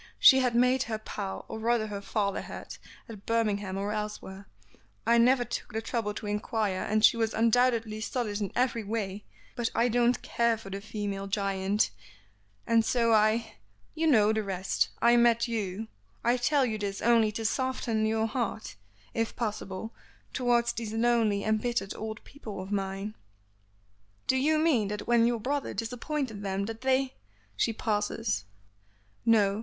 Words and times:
She 0.17 0.39
had 0.39 0.55
made 0.55 0.81
her 0.89 0.97
pile, 0.97 1.45
or 1.47 1.59
rather 1.59 1.85
her 1.85 2.01
father 2.01 2.41
had, 2.41 2.77
at 3.07 3.27
Birmingham 3.27 3.77
or 3.77 3.91
elsewhere, 3.91 4.47
I 5.05 5.19
never 5.19 5.45
took 5.45 5.73
the 5.73 5.79
trouble 5.79 6.15
to 6.15 6.25
inquire, 6.25 6.81
and 6.83 7.05
she 7.05 7.17
was 7.17 7.35
undoubtedly 7.35 8.01
solid 8.01 8.41
in 8.41 8.51
every 8.55 8.83
way, 8.83 9.25
but 9.55 9.69
I 9.75 9.89
don't 9.89 10.19
care 10.23 10.57
for 10.57 10.71
the 10.71 10.81
female 10.81 11.27
giant, 11.27 11.91
and 12.65 12.83
so 12.83 13.13
I 13.13 13.57
you 13.93 14.07
know 14.07 14.33
the 14.33 14.41
rest, 14.41 14.89
I 15.03 15.17
met 15.17 15.47
you; 15.47 15.87
I 16.23 16.35
tell 16.35 16.65
you 16.65 16.79
this 16.79 17.03
only 17.03 17.31
to 17.33 17.45
soften 17.45 18.03
your 18.07 18.25
heart, 18.25 18.77
if 19.13 19.35
possible, 19.35 19.93
towards 20.33 20.73
these 20.73 20.93
lonely, 20.93 21.43
embittered 21.43 21.93
old 21.95 22.23
people 22.23 22.59
of 22.59 22.71
mine." 22.71 23.13
"Do 24.25 24.35
you 24.35 24.57
mean 24.57 24.87
that 24.87 25.05
when 25.05 25.27
your 25.27 25.39
brother 25.39 25.75
disappointed 25.75 26.41
them 26.41 26.65
that 26.65 26.81
they" 26.81 27.13
she 27.63 27.71
pauses. 27.71 28.45
"No. 29.27 29.59